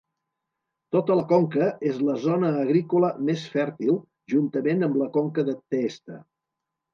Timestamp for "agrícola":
2.61-3.11